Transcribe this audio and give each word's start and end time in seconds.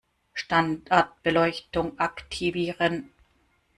Standardbeleuchtung 0.33 1.99
aktivieren 1.99 3.13